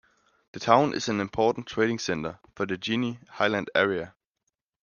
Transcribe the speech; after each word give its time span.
The 0.53 0.59
town 0.59 0.95
is 0.95 1.09
an 1.09 1.19
important 1.19 1.67
trading 1.67 1.99
centre 1.99 2.39
for 2.55 2.65
the 2.65 2.75
Guinea 2.75 3.19
Highlands 3.29 3.69
area. 3.75 4.15